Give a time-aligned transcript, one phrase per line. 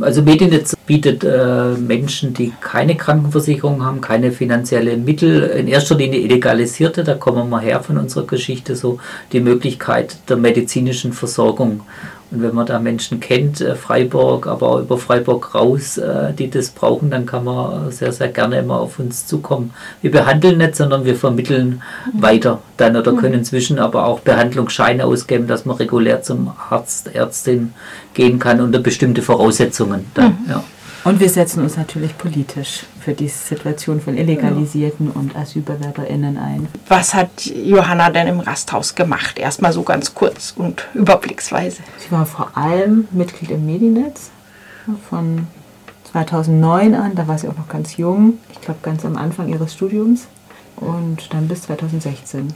[0.00, 6.20] Also Medienetz bietet äh, Menschen, die keine Krankenversicherung haben, keine finanzielle Mittel, in erster Linie
[6.20, 8.98] illegalisierte, da kommen wir her von unserer Geschichte, so
[9.32, 11.80] die Möglichkeit der medizinischen Versorgung.
[12.30, 16.50] Und wenn man da Menschen kennt, äh, Freiburg, aber auch über Freiburg raus, äh, die
[16.50, 19.72] das brauchen, dann kann man sehr, sehr gerne immer auf uns zukommen.
[20.02, 22.22] Wir behandeln nicht, sondern wir vermitteln mhm.
[22.22, 23.38] weiter dann oder können mhm.
[23.38, 27.72] inzwischen aber auch Behandlungsscheine ausgeben, dass man regulär zum Arzt, Ärztin
[28.12, 30.06] gehen kann unter bestimmte Voraussetzungen.
[30.14, 30.50] Dann, mhm.
[30.50, 30.64] ja.
[31.08, 35.12] Und wir setzen uns natürlich politisch für die Situation von Illegalisierten ja.
[35.18, 36.68] und AsylbewerberInnen ein.
[36.86, 39.38] Was hat Johanna denn im Rasthaus gemacht?
[39.38, 41.78] Erstmal so ganz kurz und überblicksweise.
[41.96, 44.28] Sie war vor allem Mitglied im Medienetz
[45.08, 45.46] von
[46.12, 47.14] 2009 an.
[47.14, 48.34] Da war sie auch noch ganz jung.
[48.52, 50.26] Ich glaube, ganz am Anfang ihres Studiums.
[50.76, 52.52] Und dann bis 2016.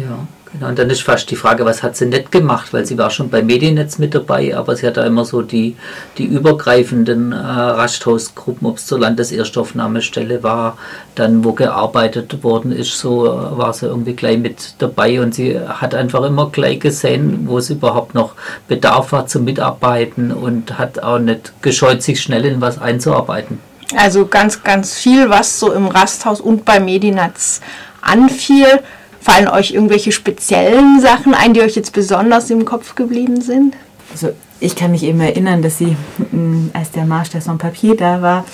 [0.00, 0.26] Ja.
[0.52, 3.08] Genau, und dann ist fast die Frage, was hat sie nicht gemacht, weil sie war
[3.08, 5.76] schon bei Mediennetz mit dabei, aber sie hat da immer so die,
[6.18, 10.76] die übergreifenden äh, Rasthausgruppen, ob es zur Landeserstaufnahmestelle war,
[11.14, 15.58] dann wo gearbeitet worden ist, so äh, war sie irgendwie gleich mit dabei und sie
[15.58, 18.34] hat einfach immer gleich gesehen, wo es überhaupt noch
[18.68, 23.58] Bedarf hat zum Mitarbeiten und hat auch nicht gescheut, sich schnell in was einzuarbeiten.
[23.96, 27.62] Also ganz, ganz viel, was so im Rasthaus und bei Mediennetz
[28.02, 28.80] anfiel
[29.22, 33.76] Fallen euch irgendwelche speziellen Sachen ein, die euch jetzt besonders im Kopf geblieben sind?
[34.10, 35.96] Also ich kann mich eben erinnern, dass sie,
[36.30, 38.44] mm, als der Marsch der Sans-Papier da war,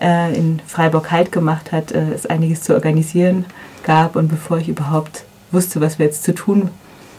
[0.00, 3.44] äh, in Freiburg Halt gemacht hat, äh, es einiges zu organisieren
[3.84, 4.16] gab.
[4.16, 6.70] Und bevor ich überhaupt wusste, was wir jetzt zu tun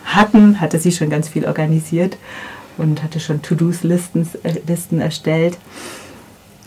[0.05, 2.17] hatten, hatte sie schon ganz viel organisiert
[2.77, 5.57] und hatte schon To-Dos-Listen äh, Listen erstellt.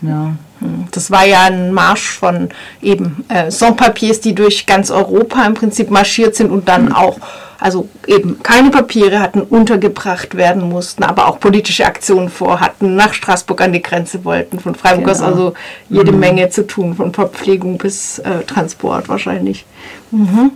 [0.03, 0.35] Ja.
[0.59, 0.85] Hm.
[0.91, 2.49] Das war ja ein Marsch von
[2.81, 6.93] eben äh, Sans-Papiers, die durch ganz Europa im Prinzip marschiert sind und dann mhm.
[6.93, 7.17] auch,
[7.59, 13.61] also eben keine Papiere hatten, untergebracht werden mussten, aber auch politische Aktionen vorhatten, nach Straßburg
[13.61, 15.29] an die Grenze wollten, von Freiburg aus genau.
[15.29, 15.53] also
[15.89, 16.19] jede mhm.
[16.19, 19.65] Menge zu tun, von Verpflegung bis äh, Transport wahrscheinlich.
[20.11, 20.51] Mhm.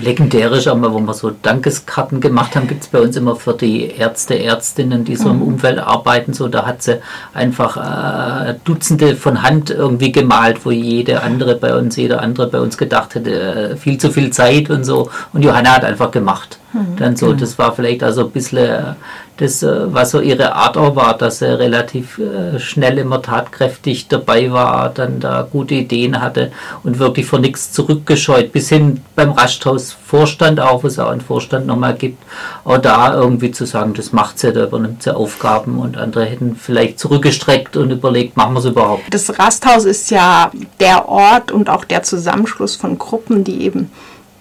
[0.00, 3.90] Legendärisch, aber wo wir so Dankeskarten gemacht haben, gibt es bei uns immer für die
[3.90, 5.42] Ärzte, Ärztinnen, die so mhm.
[5.42, 6.32] im Umfeld arbeiten.
[6.32, 7.00] So, da hat sie
[7.34, 12.60] einfach äh, Dutzende von Hand irgendwie gemalt, wo jede andere bei uns, jeder andere bei
[12.60, 15.10] uns gedacht hätte, äh, viel zu viel Zeit und so.
[15.32, 16.59] Und Johanna hat einfach gemacht.
[16.72, 16.96] Mhm.
[16.96, 18.94] Dann so, das war vielleicht also ein bisschen äh,
[19.40, 24.08] das, äh, was so ihre Art auch war, dass sie relativ äh, schnell immer tatkräftig
[24.08, 26.52] dabei war, dann da gute Ideen hatte
[26.84, 31.20] und wirklich vor nichts zurückgescheut, bis hin beim Rasthaus Vorstand auch, wo es auch einen
[31.20, 32.22] Vorstand nochmal gibt,
[32.64, 36.54] auch da irgendwie zu sagen, das macht sie, da übernimmt sie Aufgaben und andere hätten
[36.56, 39.02] vielleicht zurückgestreckt und überlegt, machen wir es überhaupt.
[39.10, 43.90] Das Rasthaus ist ja der Ort und auch der Zusammenschluss von Gruppen, die eben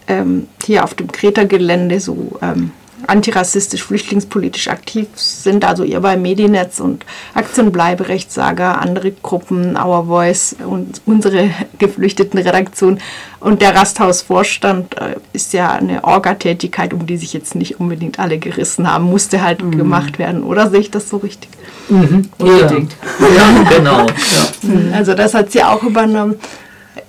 [0.09, 2.71] ähm, hier auf dem Kreta-Gelände so ähm,
[3.07, 10.55] antirassistisch, flüchtlingspolitisch aktiv sind, also ihr bei Mediennetz und Aktion Bleiberechtssager, andere Gruppen, Our Voice
[10.65, 11.49] und unsere
[11.79, 12.99] geflüchteten Redaktion
[13.39, 18.37] und der Rasthausvorstand äh, ist ja eine Orga-Tätigkeit, um die sich jetzt nicht unbedingt alle
[18.37, 19.77] gerissen haben, musste halt mhm.
[19.77, 21.49] gemacht werden, oder sehe ich das so richtig?
[21.89, 22.29] Mhm.
[22.37, 22.95] Unbedingt.
[23.19, 24.05] Ja, ja genau.
[24.05, 24.95] Ja.
[24.95, 26.35] Also das hat sie auch übernommen.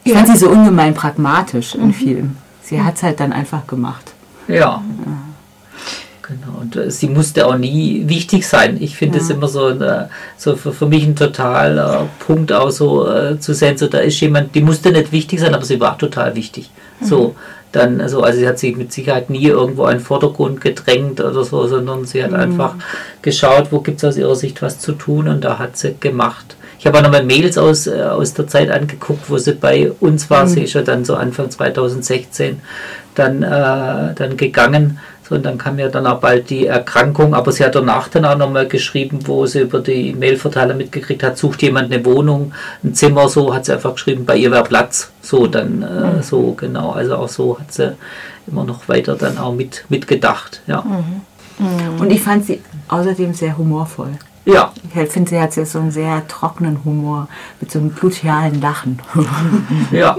[0.04, 1.92] Ich fand sie so ungemein pragmatisch in mhm.
[1.92, 2.36] vielem.
[2.70, 4.12] Sie hat es halt dann einfach gemacht.
[4.46, 4.54] Ja.
[4.56, 4.82] ja.
[6.22, 8.76] Genau, und äh, sie musste auch nie wichtig sein.
[8.80, 9.34] Ich finde es ja.
[9.34, 13.76] immer so, eine, so für, für, mich ein totaler Punkt auch so äh, zu sehen,
[13.76, 16.70] so da ist jemand, die musste nicht wichtig sein, aber sie war total wichtig.
[17.00, 17.04] Mhm.
[17.04, 17.34] So,
[17.72, 21.42] dann, also, also sie hat sich mit Sicherheit nie irgendwo in den Vordergrund gedrängt oder
[21.42, 22.36] so, sondern sie hat mhm.
[22.36, 22.76] einfach
[23.20, 26.54] geschaut, wo gibt es aus ihrer Sicht was zu tun und da hat sie gemacht.
[26.80, 30.30] Ich habe auch nochmal Mails aus, äh, aus der Zeit angeguckt, wo sie bei uns
[30.30, 30.44] war.
[30.44, 30.48] Mhm.
[30.48, 32.62] Sie ist ja dann so Anfang 2016
[33.14, 34.98] dann, äh, dann gegangen.
[35.28, 37.34] So, und dann kam ja dann auch bald die Erkrankung.
[37.34, 41.36] Aber sie hat danach dann auch nochmal geschrieben, wo sie über die Mailverteiler mitgekriegt hat,
[41.36, 45.10] sucht jemand eine Wohnung, ein Zimmer, so hat sie einfach geschrieben, bei ihr wäre Platz.
[45.20, 46.22] So, dann äh, mhm.
[46.22, 46.92] so, genau.
[46.92, 47.94] Also auch so hat sie
[48.46, 50.62] immer noch weiter dann auch mit, mitgedacht.
[50.66, 50.80] Ja.
[50.80, 51.20] Mhm.
[51.58, 52.00] Mhm.
[52.00, 54.12] Und ich fand sie außerdem sehr humorvoll.
[54.44, 54.72] Ja.
[54.94, 57.28] Ich finde, sie hat so einen sehr trockenen Humor
[57.60, 59.00] mit so einem glutealen Lachen.
[59.92, 60.16] ja.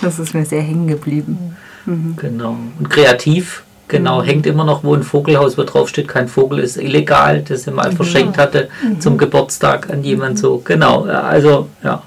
[0.00, 1.56] Das ist mir sehr hängen geblieben.
[1.84, 2.16] Mhm.
[2.16, 2.56] Genau.
[2.78, 4.26] Und kreativ, genau, mhm.
[4.26, 7.70] hängt immer noch wo ein Vogelhaus, wo drauf steht, kein Vogel ist illegal, das sie
[7.72, 7.96] mal mhm.
[7.96, 9.00] verschenkt hatte mhm.
[9.00, 10.58] zum Geburtstag an jemand so.
[10.64, 11.02] Genau.
[11.02, 12.02] Also, ja.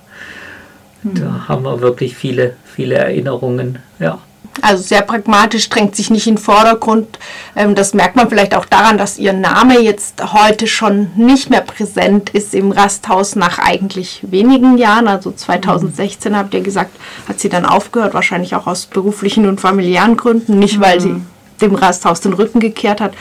[1.03, 1.47] Da mhm.
[1.47, 3.79] haben wir wirklich viele, viele Erinnerungen.
[3.99, 4.19] Ja.
[4.59, 7.17] Also sehr pragmatisch, drängt sich nicht in den Vordergrund.
[7.55, 11.61] Ähm, das merkt man vielleicht auch daran, dass ihr Name jetzt heute schon nicht mehr
[11.61, 15.07] präsent ist im Rasthaus nach eigentlich wenigen Jahren.
[15.07, 16.91] Also 2016 habt ihr gesagt,
[17.29, 21.27] hat sie dann aufgehört, wahrscheinlich auch aus beruflichen und familiären Gründen, nicht weil sie mhm.
[21.61, 23.13] dem Rasthaus den Rücken gekehrt hat.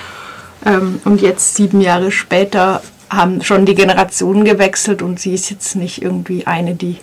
[0.67, 5.77] Ähm, und jetzt sieben Jahre später haben schon die Generationen gewechselt und sie ist jetzt
[5.77, 6.97] nicht irgendwie eine, die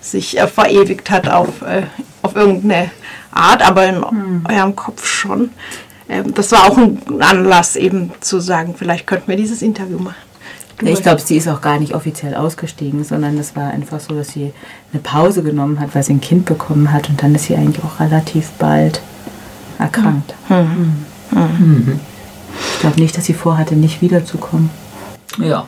[0.00, 1.82] sich äh, verewigt hat auf, äh,
[2.22, 2.90] auf irgendeine
[3.32, 4.44] Art, aber in hm.
[4.48, 5.50] eurem Kopf schon.
[6.08, 10.30] Ähm, das war auch ein Anlass eben zu sagen, vielleicht könnten wir dieses Interview machen.
[10.82, 14.28] Ich glaube, sie ist auch gar nicht offiziell ausgestiegen, sondern es war einfach so, dass
[14.28, 14.52] sie
[14.92, 17.84] eine Pause genommen hat, weil sie ein Kind bekommen hat und dann ist sie eigentlich
[17.84, 19.02] auch relativ bald
[19.78, 20.34] erkrankt.
[20.48, 21.04] Mhm.
[21.32, 22.00] Mhm.
[22.72, 24.70] Ich glaube nicht, dass sie vorhatte, nicht wiederzukommen.
[25.38, 25.66] Ja,